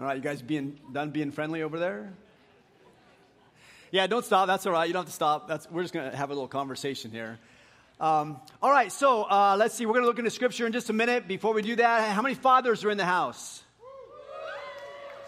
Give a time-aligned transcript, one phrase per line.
[0.00, 2.12] All right, you guys being done being friendly over there?
[3.90, 4.46] Yeah, don't stop.
[4.46, 4.86] That's all right.
[4.86, 5.48] You don't have to stop.
[5.48, 7.40] That's, we're just going to have a little conversation here.
[7.98, 9.86] Um, all right, so uh, let's see.
[9.86, 11.26] We're going to look into scripture in just a minute.
[11.26, 13.64] Before we do that, how many fathers are in the house?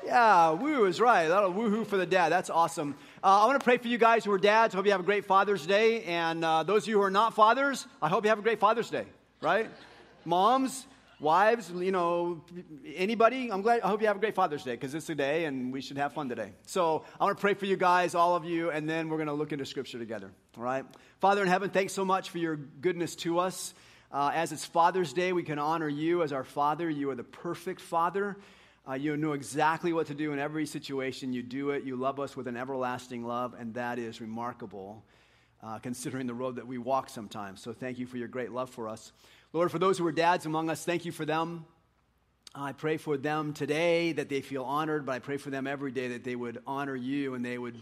[0.07, 1.27] Yeah, woo is right.
[1.27, 2.29] That'll woohoo for the dad.
[2.29, 2.95] That's awesome.
[3.25, 4.73] Uh, I want to pray for you guys who are dads.
[4.73, 6.05] Hope you have a great Father's Day.
[6.05, 8.61] And uh, those of you who are not fathers, I hope you have a great
[8.61, 9.07] Father's Day,
[9.41, 9.69] right?
[10.25, 10.87] Moms,
[11.21, 12.43] wives, you know,
[12.97, 15.45] anybody, I'm glad, I hope you have a great Father's Day because it's a day
[15.45, 16.53] and we should have fun today.
[16.67, 19.29] So I want to pray for you guys, all of you, and then we're going
[19.29, 20.85] to look into Scripture together, all right?
[21.21, 23.75] Father in heaven, thanks so much for your goodness to us.
[24.11, 26.89] Uh, as it's Father's Day, we can honor you as our Father.
[26.89, 28.37] You are the perfect Father.
[28.89, 31.33] Uh, you know exactly what to do in every situation.
[31.33, 31.85] You do it.
[31.85, 35.05] You love us with an everlasting love, and that is remarkable
[35.63, 37.61] uh, considering the road that we walk sometimes.
[37.61, 39.13] So thank you for your great love for us.
[39.53, 41.65] Lord, for those who are dads among us, thank you for them.
[42.55, 45.93] I pray for them today that they feel honored, but I pray for them every
[45.93, 47.77] day that they would honor you and they would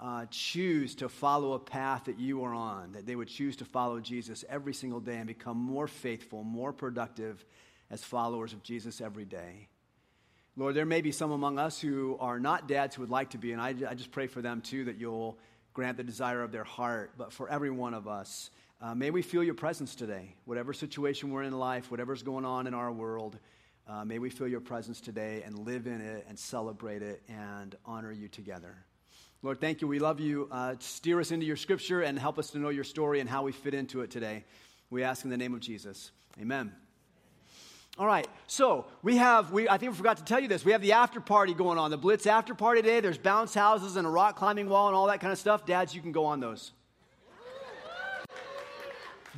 [0.00, 3.64] uh, choose to follow a path that you are on, that they would choose to
[3.64, 7.44] follow Jesus every single day and become more faithful, more productive
[7.90, 9.68] as followers of Jesus every day.
[10.56, 13.38] Lord, there may be some among us who are not dads who would like to
[13.38, 15.38] be, and I, I just pray for them too that you'll
[15.78, 17.12] grant the desire of their heart.
[17.16, 20.34] But for every one of us, uh, may we feel your presence today.
[20.44, 23.38] Whatever situation we're in life, whatever's going on in our world,
[23.86, 27.76] uh, may we feel your presence today and live in it and celebrate it and
[27.86, 28.74] honor you together.
[29.40, 29.86] Lord, thank you.
[29.86, 30.48] We love you.
[30.50, 33.44] Uh, steer us into your scripture and help us to know your story and how
[33.44, 34.46] we fit into it today.
[34.90, 36.10] We ask in the name of Jesus.
[36.40, 36.72] Amen.
[37.98, 40.64] All right, so we have, we, I think we forgot to tell you this.
[40.64, 43.00] We have the after party going on, the Blitz after party today.
[43.00, 45.66] There's bounce houses and a rock climbing wall and all that kind of stuff.
[45.66, 46.70] Dads, you can go on those.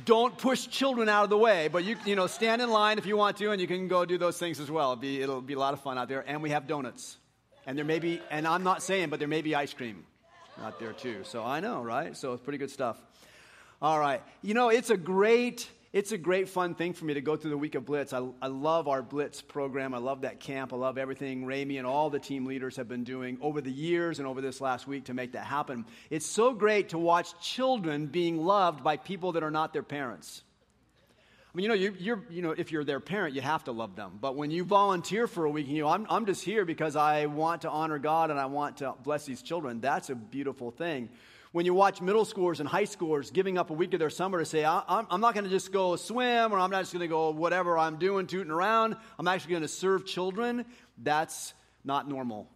[0.05, 3.07] Don't push children out of the way, but you, you know, stand in line if
[3.07, 4.91] you want to, and you can go do those things as well.
[4.91, 6.23] It'll be, it'll be a lot of fun out there.
[6.27, 7.17] And we have donuts.
[7.65, 10.05] And there may be, and I'm not saying, but there may be ice cream
[10.61, 11.21] out there too.
[11.23, 12.15] So I know, right?
[12.15, 12.97] So it's pretty good stuff.
[13.81, 14.21] All right.
[14.43, 17.49] You know, it's a great it's a great fun thing for me to go through
[17.49, 18.13] the week of Blitz.
[18.13, 19.93] I, I love our Blitz program.
[19.93, 20.71] I love that camp.
[20.71, 24.19] I love everything Rami and all the team leaders have been doing over the years
[24.19, 25.85] and over this last week to make that happen.
[26.09, 30.43] It's so great to watch children being loved by people that are not their parents.
[31.53, 33.73] I mean, you know, you, you're, you know, if you're their parent, you have to
[33.73, 34.17] love them.
[34.21, 37.25] But when you volunteer for a week, you know, I'm, I'm just here because I
[37.25, 39.81] want to honor God and I want to bless these children.
[39.81, 41.09] That's a beautiful thing
[41.51, 44.39] when you watch middle schoolers and high schoolers giving up a week of their summer
[44.39, 47.07] to say, I'm not going to just go swim or I'm not just going to
[47.07, 50.65] go whatever I'm doing, tooting around, I'm actually going to serve children,
[50.97, 51.53] that's
[51.83, 52.49] not normal.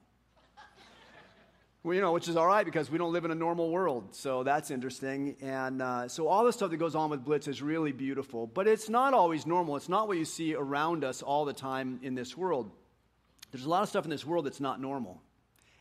[1.83, 4.15] well, you know, which is all right because we don't live in a normal world.
[4.15, 5.35] So that's interesting.
[5.41, 8.65] And uh, so all the stuff that goes on with Blitz is really beautiful, but
[8.65, 9.75] it's not always normal.
[9.75, 12.71] It's not what you see around us all the time in this world.
[13.51, 15.21] There's a lot of stuff in this world that's not normal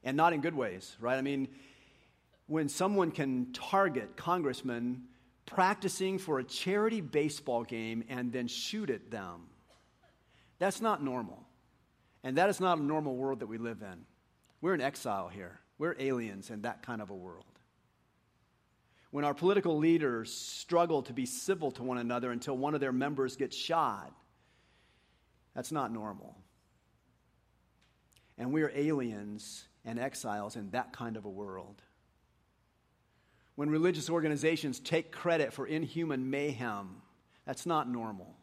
[0.02, 1.16] and not in good ways, right?
[1.16, 1.48] I mean,
[2.46, 5.04] when someone can target congressmen
[5.46, 9.48] practicing for a charity baseball game and then shoot at them.
[10.58, 11.46] That's not normal.
[12.22, 14.06] And that is not a normal world that we live in.
[14.60, 15.60] We're in exile here.
[15.78, 17.44] We're aliens in that kind of a world.
[19.10, 22.92] When our political leaders struggle to be civil to one another until one of their
[22.92, 24.12] members gets shot,
[25.54, 26.34] that's not normal.
[28.38, 31.82] And we are aliens and exiles in that kind of a world
[33.56, 37.02] when religious organizations take credit for inhuman mayhem.
[37.46, 38.34] That's not normal.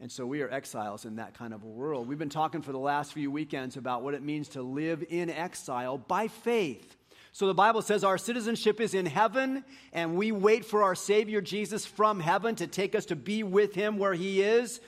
[0.00, 2.06] And so we are exiles in that kind of a world.
[2.06, 5.28] We've been talking for the last few weekends about what it means to live in
[5.28, 6.96] exile by faith.
[7.32, 11.40] So the Bible says our citizenship is in heaven, and we wait for our Savior
[11.40, 14.80] Jesus from heaven to take us to be with Him where He is.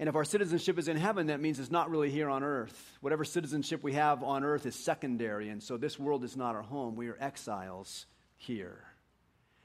[0.00, 2.96] And if our citizenship is in heaven, that means it's not really here on earth.
[3.02, 5.50] Whatever citizenship we have on earth is secondary.
[5.50, 6.96] And so this world is not our home.
[6.96, 8.06] We are exiles
[8.38, 8.82] here.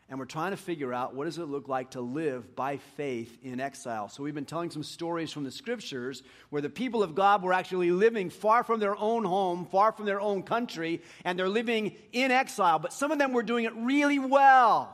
[0.09, 3.37] And we're trying to figure out what does it look like to live by faith
[3.43, 4.09] in exile.
[4.09, 7.53] So we've been telling some stories from the scriptures where the people of God were
[7.53, 11.95] actually living far from their own home, far from their own country, and they're living
[12.11, 12.77] in exile.
[12.77, 14.93] But some of them were doing it really well.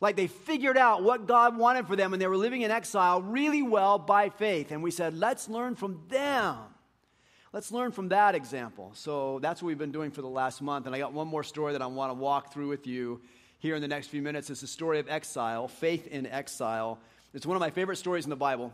[0.00, 3.20] Like they figured out what God wanted for them and they were living in exile
[3.20, 4.70] really well by faith.
[4.70, 6.56] And we said, let's learn from them.
[7.52, 8.92] Let's learn from that example.
[8.94, 10.86] So that's what we've been doing for the last month.
[10.86, 13.20] And I got one more story that I want to walk through with you
[13.58, 14.50] here in the next few minutes.
[14.50, 16.98] It's the story of exile, faith in exile.
[17.34, 18.72] It's one of my favorite stories in the Bible.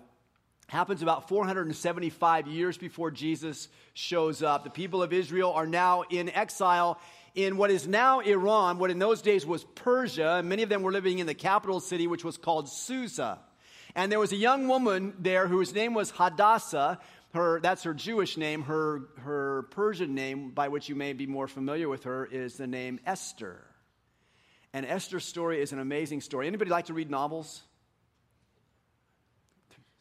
[0.69, 4.65] Happens about 475 years before Jesus shows up.
[4.65, 7.01] The people of Israel are now in exile
[7.37, 10.83] in what is now Iran, what in those days was Persia, and many of them
[10.83, 13.39] were living in the capital city, which was called Susa.
[13.95, 16.99] And there was a young woman there whose name was Hadassah.
[17.35, 18.63] her, that's her Jewish name.
[18.63, 22.67] Her, her Persian name, by which you may be more familiar with her, is the
[22.67, 23.63] name Esther.
[24.73, 26.47] And Esther's story is an amazing story.
[26.47, 27.63] Anybody like to read novels?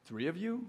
[0.05, 0.67] Three of you?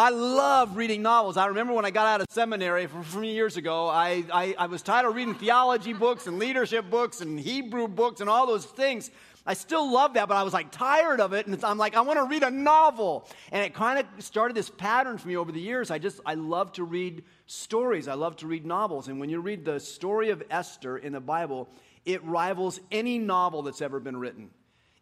[0.00, 1.36] I love reading novels.
[1.36, 4.80] I remember when I got out of seminary from, years ago, I, I, I was
[4.80, 9.10] tired of reading theology books and leadership books and Hebrew books and all those things.
[9.44, 11.46] I still love that, but I was like tired of it.
[11.46, 13.28] And I'm like, I want to read a novel.
[13.52, 15.90] And it kind of started this pattern for me over the years.
[15.90, 18.08] I just, I love to read stories.
[18.08, 19.08] I love to read novels.
[19.08, 21.68] And when you read the story of Esther in the Bible,
[22.06, 24.48] it rivals any novel that's ever been written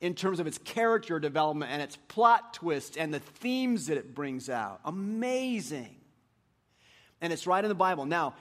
[0.00, 4.14] in terms of its character development and its plot twist and the themes that it
[4.14, 4.80] brings out.
[4.84, 5.96] Amazing.
[7.20, 8.06] And it's right in the Bible.
[8.06, 8.34] Now,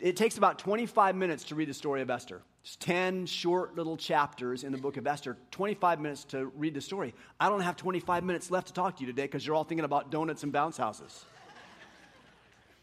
[0.00, 2.42] it takes about 25 minutes to read the story of Esther.
[2.64, 6.80] It's 10 short little chapters in the book of Esther, 25 minutes to read the
[6.80, 7.14] story.
[7.38, 9.84] I don't have 25 minutes left to talk to you today because you're all thinking
[9.84, 11.24] about donuts and bounce houses.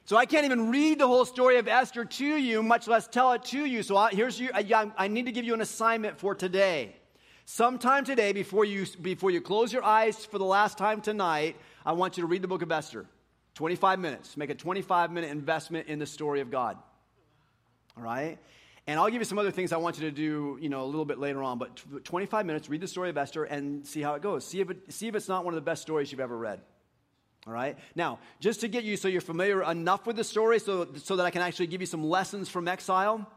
[0.08, 3.32] So I can't even read the whole story of Esther to you, much less tell
[3.32, 3.82] it to you.
[3.82, 6.96] So I, here's your, I, I need to give you an assignment for today.
[7.48, 11.56] Sometime today, before you, before you close your eyes for the last time tonight,
[11.86, 13.06] I want you to read the book of Esther.
[13.54, 14.36] 25 minutes.
[14.36, 16.76] Make a 25 minute investment in the story of God.
[17.96, 18.40] All right?
[18.88, 20.86] And I'll give you some other things I want you to do, you know, a
[20.86, 21.60] little bit later on.
[21.60, 24.44] But 25 minutes, read the story of Esther and see how it goes.
[24.44, 26.62] See if, it, see if it's not one of the best stories you've ever read.
[27.46, 27.78] All right?
[27.94, 31.28] Now, just to get you so you're familiar enough with the story so, so that
[31.28, 33.30] I can actually give you some lessons from exile,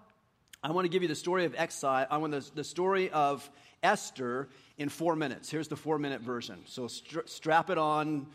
[0.63, 2.07] I want to give you the story of exile.
[2.11, 3.49] I want the, the story of
[3.83, 5.51] Esther in four minutes.
[5.51, 6.63] Here's the four minute version.
[6.67, 8.27] So strap it on,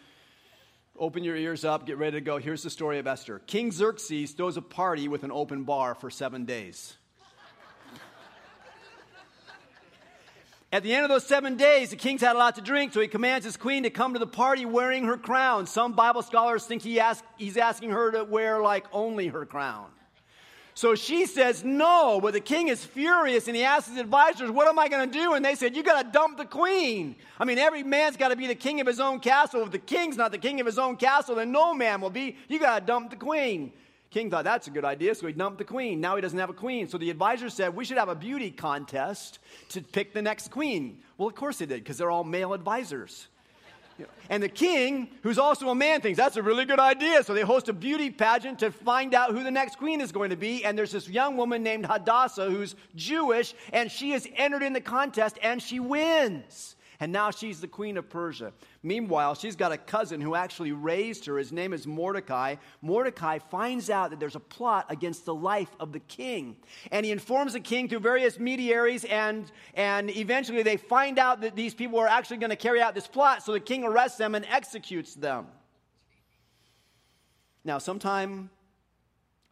[0.97, 2.37] open your ears up, get ready to go.
[2.37, 3.39] Here's the story of Esther.
[3.39, 6.97] King Xerxes throws a party with an open bar for seven days.
[10.71, 12.99] At the end of those seven days, the king's had a lot to drink, so
[12.99, 15.67] he commands his queen to come to the party wearing her crown.
[15.67, 19.85] Some Bible scholars think he ask, he's asking her to wear like only her crown.
[20.75, 24.67] So she says no, but the king is furious and he asks his advisors, What
[24.67, 25.33] am I going to do?
[25.33, 27.15] And they said, You got to dump the queen.
[27.39, 29.61] I mean, every man's got to be the king of his own castle.
[29.61, 32.37] If the king's not the king of his own castle, then no man will be.
[32.47, 33.71] You got to dump the queen.
[34.09, 35.99] King thought that's a good idea, so he dumped the queen.
[35.99, 36.87] Now he doesn't have a queen.
[36.87, 39.39] So the advisors said, We should have a beauty contest
[39.69, 40.99] to pick the next queen.
[41.17, 43.27] Well, of course they did, because they're all male advisors.
[44.29, 47.23] And the king, who's also a man, thinks that's a really good idea.
[47.23, 50.29] So they host a beauty pageant to find out who the next queen is going
[50.29, 50.65] to be.
[50.65, 54.81] And there's this young woman named Hadassah who's Jewish, and she has entered in the
[54.81, 58.53] contest and she wins and now she's the queen of Persia.
[58.81, 61.37] Meanwhile, she's got a cousin who actually raised her.
[61.37, 62.55] His name is Mordecai.
[62.81, 66.55] Mordecai finds out that there's a plot against the life of the king.
[66.93, 71.57] And he informs the king through various mediaries, and, and eventually they find out that
[71.57, 73.43] these people are actually going to carry out this plot.
[73.43, 75.47] So the king arrests them and executes them.
[77.65, 78.49] Now, sometime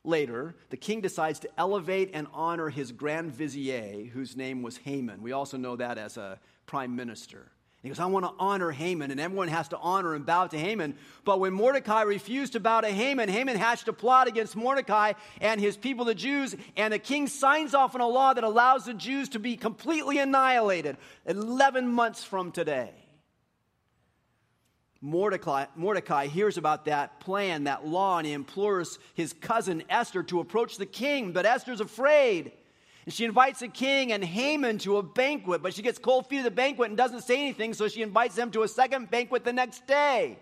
[0.06, 5.22] later, the king decides to elevate and honor his grand vizier, whose name was Haman.
[5.22, 7.52] We also know that as a prime minister.
[7.82, 10.58] He goes, I want to honor Haman, and everyone has to honor and bow to
[10.58, 10.96] Haman.
[11.26, 15.60] But when Mordecai refused to bow to Haman, Haman hatched a plot against Mordecai and
[15.60, 18.94] his people, the Jews, and the king signs off on a law that allows the
[18.94, 22.92] Jews to be completely annihilated 11 months from today.
[25.04, 30.40] Mordecai, Mordecai hears about that plan, that law, and he implores his cousin Esther to
[30.40, 32.52] approach the king, but Esther's afraid.
[33.06, 36.40] And she invites the king and Haman to a banquet, but she gets cold feet
[36.40, 39.44] at the banquet and doesn't say anything, so she invites them to a second banquet
[39.44, 40.38] the next day.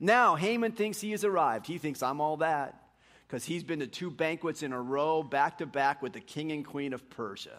[0.00, 1.66] Now, Haman thinks he has arrived.
[1.66, 2.82] He thinks I'm all that
[3.26, 6.52] because he's been to two banquets in a row, back to back, with the king
[6.52, 7.58] and queen of Persia.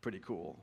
[0.00, 0.58] Pretty cool.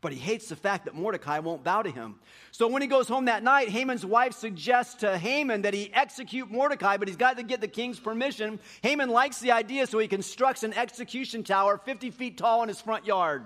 [0.00, 2.20] But he hates the fact that Mordecai won't bow to him.
[2.52, 6.50] So when he goes home that night, Haman's wife suggests to Haman that he execute
[6.50, 8.60] Mordecai, but he's got to get the king's permission.
[8.82, 12.80] Haman likes the idea, so he constructs an execution tower 50 feet tall in his
[12.80, 13.44] front yard.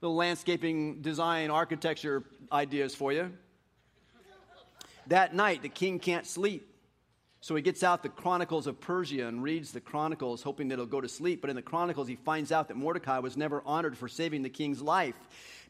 [0.00, 3.32] Little landscaping design architecture ideas for you.
[5.08, 6.72] That night, the king can't sleep.
[7.46, 10.86] So he gets out the Chronicles of Persia and reads the Chronicles, hoping that he'll
[10.86, 11.40] go to sleep.
[11.40, 14.48] But in the Chronicles, he finds out that Mordecai was never honored for saving the
[14.48, 15.14] king's life.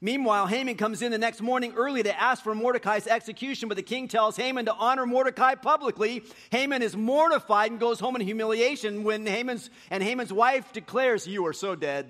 [0.00, 3.83] Meanwhile, Haman comes in the next morning early to ask for Mordecai's execution, but the
[3.83, 6.23] king tells Haman to honor Mordecai publicly.
[6.49, 11.45] Haman is mortified and goes home in humiliation when Haman's and Haman's wife declares, "You
[11.45, 12.06] are so dead."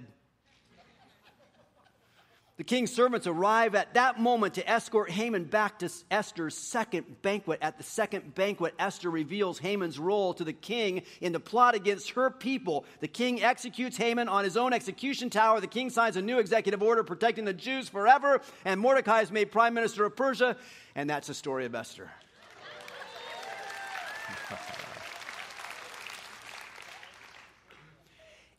[2.56, 7.58] The king's servants arrive at that moment to escort Haman back to Esther's second banquet.
[7.60, 12.12] At the second banquet, Esther reveals Haman's role to the king in the plot against
[12.12, 12.86] her people.
[13.00, 15.60] The king executes Haman on his own execution tower.
[15.60, 19.52] The king signs a new executive order protecting the Jews forever, and Mordecai is made
[19.52, 20.56] prime minister of Persia,
[20.94, 22.10] and that's the story of Esther.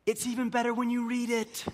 [0.05, 1.65] it's even better when you read it.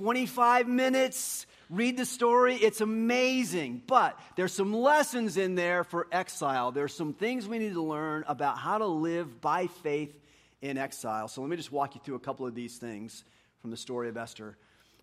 [0.00, 2.54] 25 minutes, read the story.
[2.54, 3.82] It's amazing.
[3.86, 6.72] But there's some lessons in there for exile.
[6.72, 10.18] There's some things we need to learn about how to live by faith
[10.62, 11.28] in exile.
[11.28, 13.24] So let me just walk you through a couple of these things
[13.60, 14.56] from the story of Esther.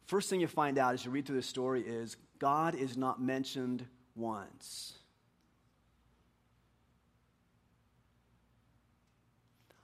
[0.08, 3.22] First thing you find out as you read through this story is God is not
[3.22, 3.86] mentioned
[4.16, 4.98] once.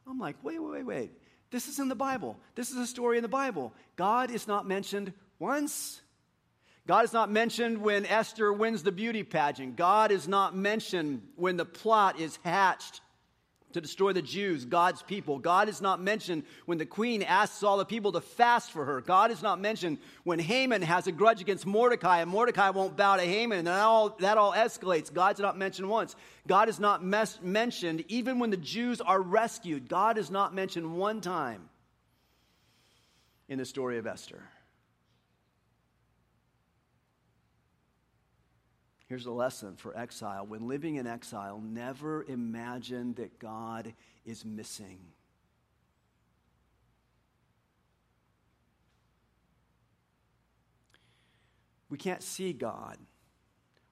[0.07, 1.11] I'm like, wait, wait, wait, wait.
[1.53, 2.39] This is in the Bible.
[2.55, 3.73] This is a story in the Bible.
[3.95, 6.01] God is not mentioned once.
[6.87, 9.75] God is not mentioned when Esther wins the beauty pageant.
[9.75, 13.01] God is not mentioned when the plot is hatched
[13.73, 15.39] to destroy the Jews, God's people.
[15.39, 19.01] God is not mentioned when the queen asks all the people to fast for her.
[19.01, 23.17] God is not mentioned when Haman has a grudge against Mordecai and Mordecai won't bow
[23.17, 25.13] to Haman and that all, that all escalates.
[25.13, 26.15] God's not mentioned once.
[26.47, 29.89] God is not mes- mentioned even when the Jews are rescued.
[29.89, 31.69] God is not mentioned one time
[33.49, 34.41] in the story of Esther.
[39.13, 40.47] Here's a lesson for exile.
[40.47, 43.93] When living in exile, never imagine that God
[44.25, 44.97] is missing.
[51.91, 52.97] We can't see God.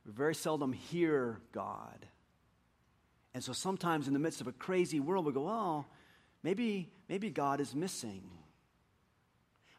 [0.08, 2.08] We very seldom hear God.
[3.36, 5.86] And so sometimes in the midst of a crazy world, we go, oh,
[6.42, 8.24] maybe, maybe God is missing.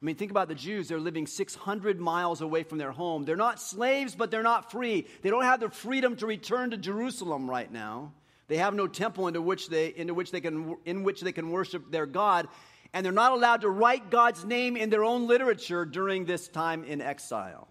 [0.02, 0.88] I mean, think about the Jews.
[0.88, 3.24] They're living 600 miles away from their home.
[3.24, 5.06] They're not slaves, but they're not free.
[5.22, 8.12] They don't have the freedom to return to Jerusalem right now.
[8.48, 11.50] They have no temple into which they, into which they can, in which they can
[11.50, 12.48] worship their God.
[12.92, 16.82] And they're not allowed to write God's name in their own literature during this time
[16.82, 17.68] in exile.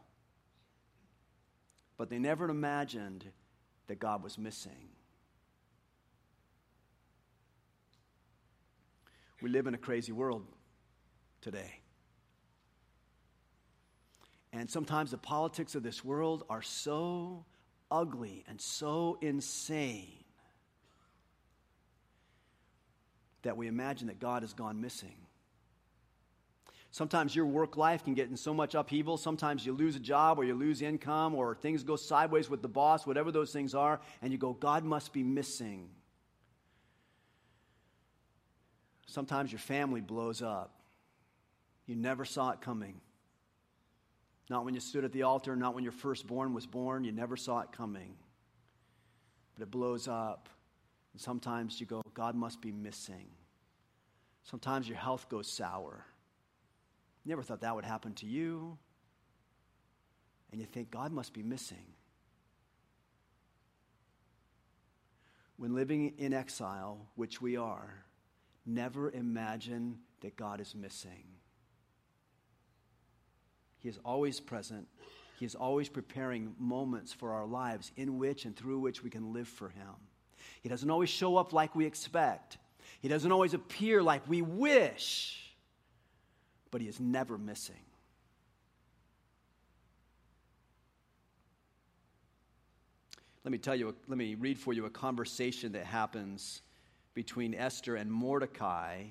[1.98, 3.26] But they never imagined
[3.88, 4.88] that God was missing.
[9.42, 10.46] We live in a crazy world
[11.42, 11.81] today.
[14.54, 17.46] And sometimes the politics of this world are so
[17.90, 20.24] ugly and so insane
[23.44, 25.16] that we imagine that God has gone missing.
[26.92, 29.16] Sometimes your work life can get in so much upheaval.
[29.16, 32.68] Sometimes you lose a job or you lose income or things go sideways with the
[32.68, 35.90] boss, whatever those things are, and you go, God must be missing.
[39.08, 40.76] Sometimes your family blows up.
[41.86, 43.00] You never saw it coming.
[44.52, 47.06] Not when you stood at the altar, not when your firstborn was born.
[47.06, 48.18] You never saw it coming.
[49.56, 50.50] But it blows up.
[51.14, 53.30] And sometimes you go, God must be missing.
[54.44, 56.06] Sometimes your health goes sour.
[57.24, 58.78] You Never thought that would happen to you.
[60.52, 61.94] And you think, God must be missing.
[65.56, 68.04] When living in exile, which we are,
[68.66, 71.24] never imagine that God is missing.
[73.82, 74.88] He is always present.
[75.40, 79.34] He is always preparing moments for our lives in which and through which we can
[79.34, 79.96] live for Him.
[80.62, 82.58] He doesn't always show up like we expect,
[83.00, 85.54] He doesn't always appear like we wish,
[86.70, 87.76] but He is never missing.
[93.44, 96.62] Let me tell you, let me read for you a conversation that happens
[97.16, 99.06] between Esther and Mordecai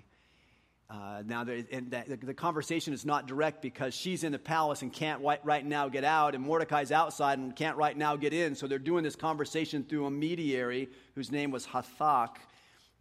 [0.91, 4.93] uh, now, the, the, the, conversation is not direct because she's in the palace and
[4.93, 8.57] can't right now get out, and Mordecai's outside and can't right now get in.
[8.57, 12.39] So they're doing this conversation through a mediary whose name was Hathach.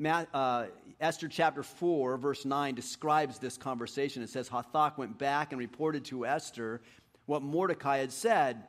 [0.05, 0.67] Uh,
[1.01, 4.21] Esther chapter 4, verse 9, describes this conversation.
[4.21, 6.81] It says, Hathach went back and reported to Esther
[7.25, 8.65] what Mordecai had said.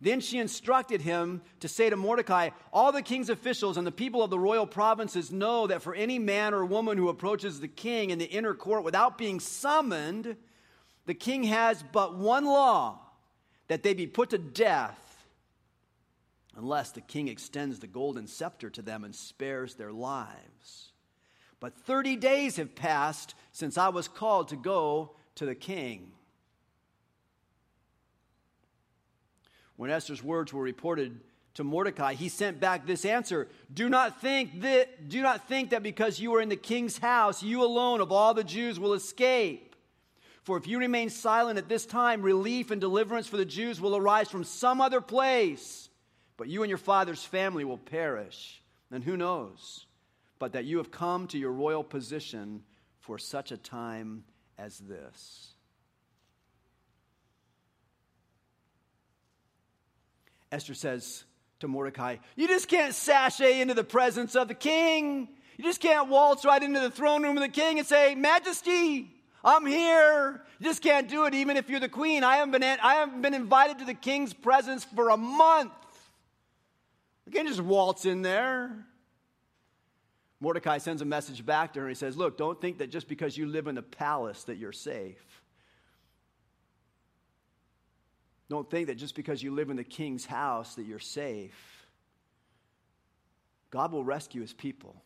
[0.00, 4.22] Then she instructed him to say to Mordecai, All the king's officials and the people
[4.22, 8.10] of the royal provinces know that for any man or woman who approaches the king
[8.10, 10.36] in the inner court without being summoned,
[11.06, 13.00] the king has but one law
[13.66, 15.26] that they be put to death
[16.58, 20.92] unless the king extends the golden scepter to them and spares their lives.
[21.60, 26.12] But 30 days have passed since I was called to go to the king.
[29.78, 31.20] When Esther's words were reported
[31.54, 35.84] to Mordecai, he sent back this answer Do not think that, do not think that
[35.84, 39.76] because you are in the king's house, you alone of all the Jews will escape.
[40.42, 43.94] For if you remain silent at this time, relief and deliverance for the Jews will
[43.94, 45.88] arise from some other place,
[46.36, 48.60] but you and your father's family will perish.
[48.90, 49.86] And who knows?
[50.40, 52.64] But that you have come to your royal position
[52.98, 54.24] for such a time
[54.58, 55.54] as this.
[60.50, 61.24] Esther says
[61.60, 65.28] to Mordecai, You just can't sashay into the presence of the king.
[65.56, 69.10] You just can't waltz right into the throne room of the king and say, Majesty,
[69.44, 70.42] I'm here.
[70.58, 72.24] You just can't do it even if you're the queen.
[72.24, 75.72] I haven't been, I haven't been invited to the king's presence for a month.
[77.26, 78.86] You can't just waltz in there.
[80.40, 81.88] Mordecai sends a message back to her.
[81.88, 84.72] He says, Look, don't think that just because you live in the palace that you're
[84.72, 85.37] safe.
[88.48, 91.86] Don't think that just because you live in the king's house that you're safe.
[93.70, 95.02] God will rescue his people.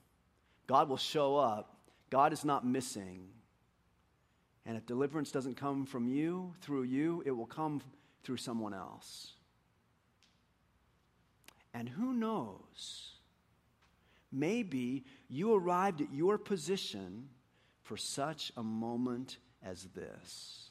[0.67, 1.77] God will show up.
[2.11, 3.29] God is not missing.
[4.65, 7.83] And if deliverance doesn't come from you, through you, it will come
[8.23, 9.33] through someone else.
[11.75, 13.15] And who knows?
[14.31, 17.29] Maybe you arrived at your position
[17.83, 20.71] for such a moment as this.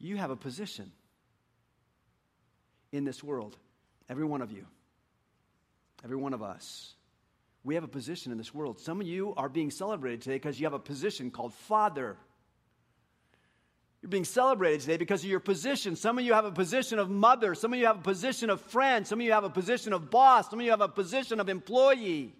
[0.00, 0.90] You have a position
[2.90, 3.56] in this world,
[4.08, 4.66] every one of you,
[6.02, 6.94] every one of us.
[7.62, 8.80] We have a position in this world.
[8.80, 12.16] Some of you are being celebrated today because you have a position called Father.
[14.00, 15.94] You're being celebrated today because of your position.
[15.94, 17.54] Some of you have a position of mother.
[17.54, 19.06] Some of you have a position of friend.
[19.06, 20.48] Some of you have a position of boss.
[20.48, 22.34] Some of you have a position of employee.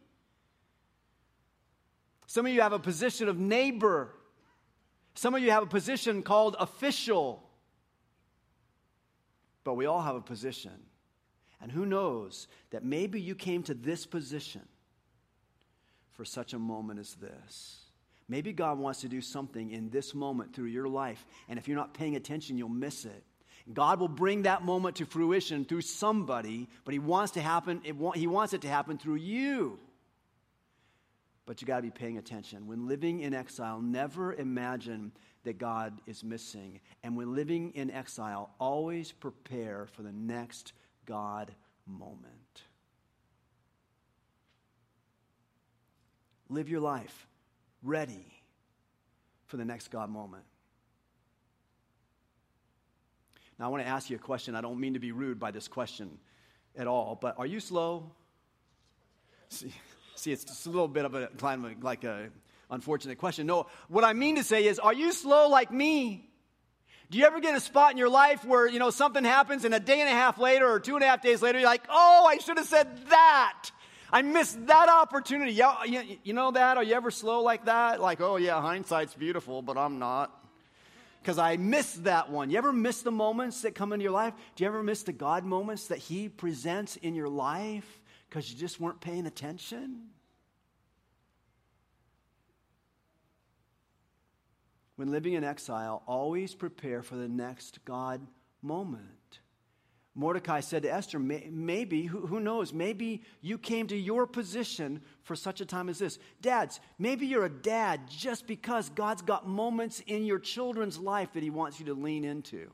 [2.27, 4.15] Some of you have a position of neighbor.
[5.15, 7.43] Some of you have a position called official.
[9.65, 10.73] But we all have a position.
[11.61, 14.63] And who knows that maybe you came to this position
[16.13, 17.81] for such a moment as this.
[18.29, 21.77] Maybe God wants to do something in this moment through your life, and if you're
[21.77, 23.25] not paying attention, you'll miss it.
[23.73, 27.83] God will bring that moment to fruition through somebody, but He wants to happen.
[27.99, 29.79] Want, he wants it to happen through you.
[31.45, 32.67] But you got to be paying attention.
[32.67, 35.13] When living in exile, never imagine
[35.45, 36.81] that God is missing.
[37.03, 40.73] And when living in exile, always prepare for the next
[41.07, 41.53] God
[41.87, 42.63] moment.
[46.49, 47.27] Live your life
[47.83, 48.27] ready
[49.47, 50.45] for the next God moment.
[53.59, 54.55] Now, I want to ask you a question.
[54.55, 56.19] I don't mean to be rude by this question
[56.77, 58.11] at all, but are you slow?
[59.49, 59.73] See,
[60.15, 62.31] see it's just a little bit of a kind of like a
[62.71, 63.47] unfortunate question.
[63.47, 66.27] No, what I mean to say is, are you slow like me?
[67.11, 69.75] Do you ever get a spot in your life where, you know, something happens and
[69.75, 71.83] a day and a half later or two and a half days later, you're like,
[71.89, 73.71] oh, I should have said that.
[74.13, 75.53] I missed that opportunity.
[75.53, 76.77] You, you know that?
[76.77, 78.01] Are you ever slow like that?
[78.01, 80.37] Like, oh, yeah, hindsight's beautiful, but I'm not.
[81.21, 82.51] Because I missed that one.
[82.51, 84.33] You ever miss the moments that come into your life?
[84.55, 88.57] Do you ever miss the God moments that He presents in your life because you
[88.57, 90.11] just weren't paying attention?
[95.01, 98.21] When living in exile, always prepare for the next God
[98.61, 99.41] moment.
[100.15, 105.63] Mordecai said to Esther, maybe, who knows, maybe you came to your position for such
[105.63, 106.19] a time as this.
[106.43, 111.43] Dads, maybe you're a dad just because God's got moments in your children's life that
[111.43, 112.71] He wants you to lean into.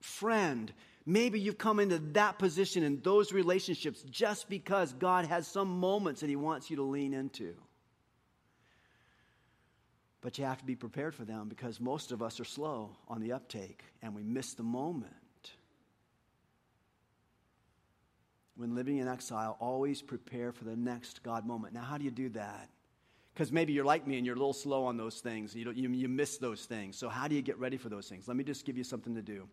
[0.00, 0.72] Friend,
[1.04, 6.20] maybe you've come into that position in those relationships just because God has some moments
[6.20, 7.56] that He wants you to lean into.
[10.22, 13.20] But you have to be prepared for them because most of us are slow on
[13.20, 15.12] the uptake and we miss the moment.
[18.54, 21.74] When living in exile, always prepare for the next God moment.
[21.74, 22.68] Now, how do you do that?
[23.34, 25.56] Because maybe you're like me and you're a little slow on those things.
[25.56, 26.96] You, you, you miss those things.
[26.96, 28.28] So, how do you get ready for those things?
[28.28, 29.48] Let me just give you something to do.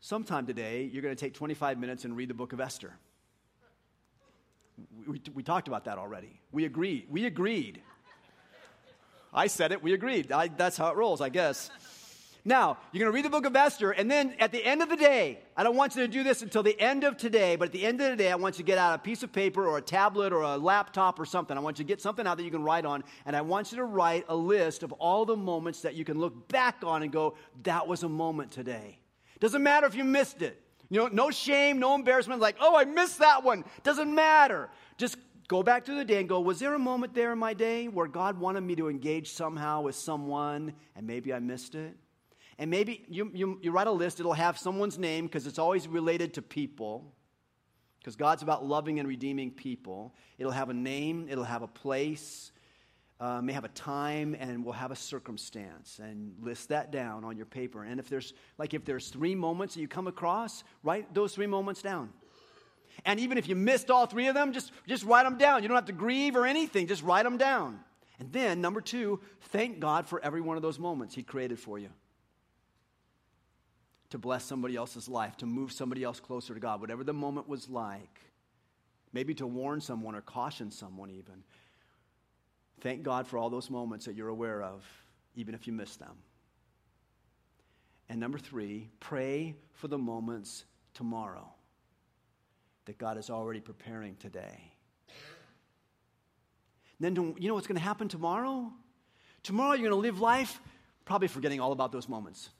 [0.00, 2.94] Sometime today, you're going to take 25 minutes and read the book of Esther.
[4.98, 6.40] We, we, we talked about that already.
[6.52, 7.06] We agreed.
[7.10, 7.82] We agreed
[9.36, 10.32] I said it, we agreed.
[10.32, 11.70] I, that's how it rolls, I guess.
[12.42, 14.88] Now, you're going to read the book of Esther, and then at the end of
[14.88, 17.66] the day, I don't want you to do this until the end of today, but
[17.66, 19.32] at the end of the day, I want you to get out a piece of
[19.32, 21.56] paper or a tablet or a laptop or something.
[21.56, 23.72] I want you to get something out that you can write on, and I want
[23.72, 27.02] you to write a list of all the moments that you can look back on
[27.02, 29.00] and go, that was a moment today.
[29.40, 30.62] Doesn't matter if you missed it.
[30.88, 33.64] You know, no shame, no embarrassment, like, oh, I missed that one.
[33.82, 34.70] Doesn't matter.
[34.98, 35.16] Just
[35.48, 37.88] go back to the day and go, was there a moment there in my day
[37.88, 41.96] where God wanted me to engage somehow with someone and maybe I missed it?
[42.58, 45.86] And maybe you, you, you write a list, it'll have someone's name because it's always
[45.86, 47.12] related to people,
[47.98, 50.14] because God's about loving and redeeming people.
[50.38, 52.52] It'll have a name, it'll have a place,
[53.20, 56.00] uh, may have a time, and will have a circumstance.
[56.02, 57.84] And list that down on your paper.
[57.84, 61.46] And if there's, like, if there's three moments that you come across, write those three
[61.46, 62.10] moments down.
[63.04, 65.62] And even if you missed all three of them, just, just write them down.
[65.62, 67.80] You don't have to grieve or anything, just write them down.
[68.18, 71.78] And then, number two, thank God for every one of those moments He created for
[71.78, 71.90] you.
[74.10, 77.48] To bless somebody else's life, to move somebody else closer to God, whatever the moment
[77.48, 78.20] was like.
[79.12, 81.42] Maybe to warn someone or caution someone, even.
[82.80, 84.84] Thank God for all those moments that you're aware of,
[85.34, 86.16] even if you miss them.
[88.08, 91.48] And number three, pray for the moments tomorrow
[92.86, 94.72] that God is already preparing today.
[96.98, 98.72] Then, you know what's going to happen tomorrow?
[99.42, 100.60] Tomorrow, you're going to live life
[101.04, 102.50] probably forgetting all about those moments.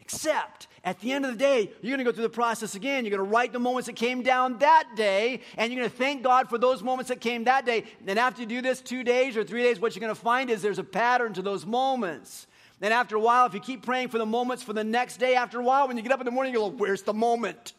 [0.00, 3.04] Except at the end of the day, you're going to go through the process again.
[3.04, 5.96] You're going to write the moments that came down that day, and you're going to
[5.96, 7.84] thank God for those moments that came that day.
[8.06, 10.50] And after you do this two days or three days, what you're going to find
[10.50, 12.46] is there's a pattern to those moments.
[12.80, 15.36] And after a while, if you keep praying for the moments for the next day,
[15.36, 17.74] after a while, when you get up in the morning, you go, Where's the moment?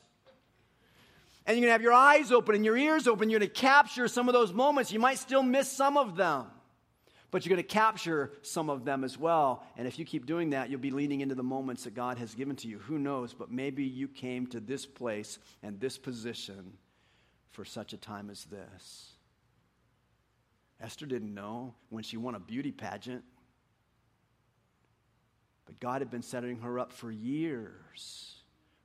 [1.46, 3.30] And you're going to have your eyes open and your ears open.
[3.30, 4.92] You're going to capture some of those moments.
[4.92, 6.46] You might still miss some of them,
[7.32, 9.64] but you're going to capture some of them as well.
[9.76, 12.34] And if you keep doing that, you'll be leaning into the moments that God has
[12.34, 12.80] given to you.
[12.80, 13.34] Who knows?
[13.34, 16.74] But maybe you came to this place and this position
[17.52, 19.12] for such a time as this.
[20.82, 23.24] Esther didn't know when she won a beauty pageant
[25.66, 28.36] but God had been setting her up for years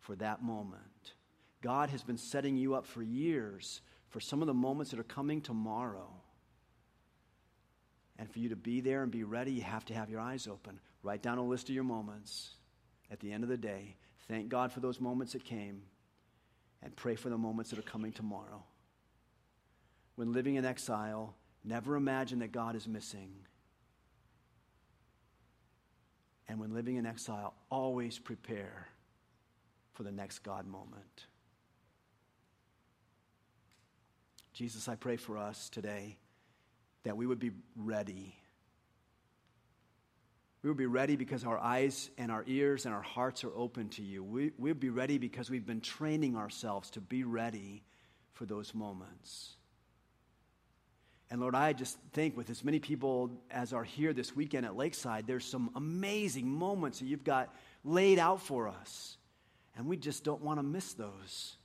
[0.01, 1.13] for that moment.
[1.61, 5.05] God has been setting you up for years for some of the moments that are
[5.05, 6.09] coming tomorrow.
[8.19, 10.49] And for you to be there and be ready, you have to have your eyes
[10.49, 10.81] open.
[11.03, 12.51] Write down a list of your moments
[13.11, 13.97] at the end of the day.
[14.27, 15.83] Thank God for those moments that came
[16.83, 18.65] and pray for the moments that are coming tomorrow.
[20.17, 23.31] When living in exile, never imagine that God is missing.
[26.49, 28.89] And when living in exile, always prepare
[29.93, 31.27] for the next God moment.
[34.59, 36.17] Jesus, I pray for us today
[37.05, 38.35] that we would be ready.
[40.65, 43.89] We would be ready because our eyes and our ears and our hearts are open
[43.91, 44.25] to you.
[44.25, 47.85] We, we would be ready because we've been training ourselves to be ready
[48.33, 49.55] for those moments.
[51.31, 54.77] And Lord, I just think with as many people as are here this weekend at
[54.77, 59.19] Lakeside, there's some amazing moments that you've got laid out for us.
[59.77, 61.58] And we just don't want to miss those.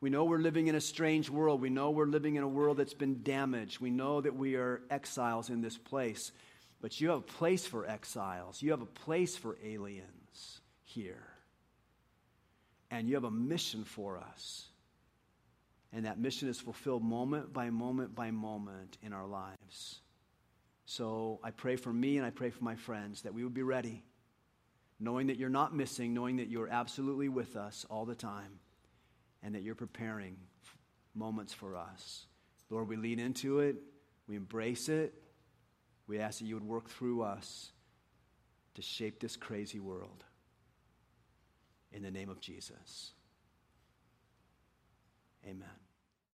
[0.00, 1.60] We know we're living in a strange world.
[1.60, 3.80] We know we're living in a world that's been damaged.
[3.80, 6.32] We know that we are exiles in this place.
[6.80, 11.26] But you have a place for exiles, you have a place for aliens here.
[12.90, 14.66] And you have a mission for us.
[15.92, 20.00] And that mission is fulfilled moment by moment by moment in our lives.
[20.86, 23.62] So I pray for me and I pray for my friends that we would be
[23.62, 24.02] ready,
[24.98, 28.58] knowing that you're not missing, knowing that you're absolutely with us all the time,
[29.42, 30.36] and that you're preparing
[31.14, 32.26] moments for us.
[32.68, 33.76] Lord, we lean into it,
[34.28, 35.14] we embrace it.
[36.06, 37.70] We ask that you would work through us
[38.74, 40.24] to shape this crazy world.
[41.92, 43.12] In the name of Jesus.
[45.44, 45.89] Amen.